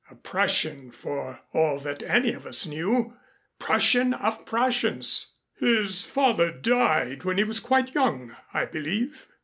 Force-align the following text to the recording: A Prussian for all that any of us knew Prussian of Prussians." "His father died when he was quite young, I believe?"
A 0.09 0.15
Prussian 0.15 0.89
for 0.89 1.43
all 1.53 1.77
that 1.81 2.01
any 2.01 2.33
of 2.33 2.47
us 2.47 2.65
knew 2.65 3.15
Prussian 3.59 4.15
of 4.15 4.47
Prussians." 4.47 5.35
"His 5.59 6.05
father 6.07 6.49
died 6.51 7.21
when 7.23 7.37
he 7.37 7.43
was 7.43 7.59
quite 7.59 7.93
young, 7.93 8.35
I 8.51 8.65
believe?" 8.65 9.27